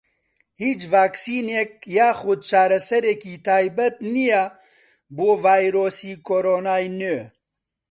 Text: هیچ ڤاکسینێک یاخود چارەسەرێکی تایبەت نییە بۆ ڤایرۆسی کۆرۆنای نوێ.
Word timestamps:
هیچ 0.61 0.79
ڤاکسینێک 0.91 1.71
یاخود 1.97 2.39
چارەسەرێکی 2.49 3.33
تایبەت 3.45 3.95
نییە 4.13 4.43
بۆ 5.17 5.29
ڤایرۆسی 5.43 6.13
کۆرۆنای 6.27 6.85
نوێ. 6.99 7.23